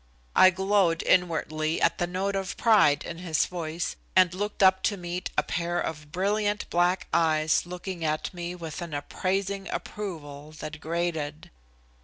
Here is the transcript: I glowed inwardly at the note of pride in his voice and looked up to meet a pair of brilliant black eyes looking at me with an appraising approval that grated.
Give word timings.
I 0.35 0.49
glowed 0.49 1.03
inwardly 1.03 1.79
at 1.79 1.99
the 1.99 2.07
note 2.07 2.35
of 2.35 2.57
pride 2.57 3.03
in 3.05 3.19
his 3.19 3.45
voice 3.45 3.95
and 4.15 4.33
looked 4.33 4.63
up 4.63 4.81
to 4.89 4.97
meet 4.97 5.29
a 5.37 5.43
pair 5.43 5.79
of 5.79 6.11
brilliant 6.11 6.67
black 6.71 7.05
eyes 7.13 7.67
looking 7.67 8.03
at 8.03 8.33
me 8.33 8.55
with 8.55 8.81
an 8.81 8.95
appraising 8.95 9.69
approval 9.69 10.53
that 10.53 10.79
grated. 10.81 11.51